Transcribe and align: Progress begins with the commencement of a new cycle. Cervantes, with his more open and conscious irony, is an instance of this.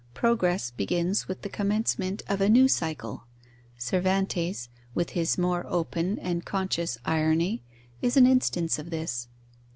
Progress 0.15 0.71
begins 0.71 1.27
with 1.27 1.43
the 1.43 1.47
commencement 1.47 2.23
of 2.27 2.41
a 2.41 2.49
new 2.49 2.67
cycle. 2.67 3.27
Cervantes, 3.77 4.67
with 4.95 5.11
his 5.11 5.37
more 5.37 5.63
open 5.67 6.17
and 6.17 6.43
conscious 6.43 6.97
irony, 7.05 7.61
is 8.01 8.17
an 8.17 8.25
instance 8.25 8.79
of 8.79 8.89
this. 8.89 9.27